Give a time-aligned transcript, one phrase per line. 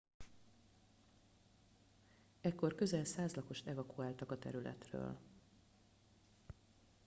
[2.41, 5.17] ekkor közel 100 lakost evakuáltak a területről